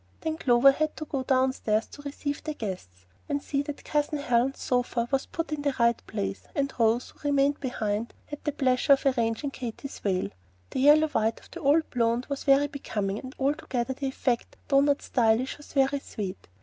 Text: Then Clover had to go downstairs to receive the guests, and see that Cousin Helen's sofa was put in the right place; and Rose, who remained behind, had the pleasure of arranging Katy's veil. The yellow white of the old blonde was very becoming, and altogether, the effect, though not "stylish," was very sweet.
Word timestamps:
Then 0.21 0.37
Clover 0.39 0.71
had 0.71 0.97
to 0.97 1.05
go 1.05 1.21
downstairs 1.21 1.85
to 1.89 2.01
receive 2.01 2.43
the 2.43 2.55
guests, 2.55 3.05
and 3.29 3.39
see 3.39 3.61
that 3.61 3.83
Cousin 3.85 4.17
Helen's 4.17 4.59
sofa 4.59 5.07
was 5.11 5.27
put 5.27 5.51
in 5.51 5.61
the 5.61 5.75
right 5.77 6.01
place; 6.07 6.41
and 6.55 6.73
Rose, 6.79 7.11
who 7.11 7.27
remained 7.27 7.59
behind, 7.59 8.15
had 8.25 8.43
the 8.43 8.51
pleasure 8.51 8.93
of 8.93 9.05
arranging 9.05 9.51
Katy's 9.51 9.99
veil. 9.99 10.31
The 10.71 10.79
yellow 10.79 11.09
white 11.09 11.39
of 11.39 11.51
the 11.51 11.59
old 11.61 11.87
blonde 11.91 12.25
was 12.31 12.45
very 12.45 12.65
becoming, 12.65 13.19
and 13.19 13.35
altogether, 13.37 13.93
the 13.93 14.07
effect, 14.07 14.55
though 14.69 14.81
not 14.81 15.03
"stylish," 15.03 15.57
was 15.59 15.71
very 15.73 15.99
sweet. 15.99 16.47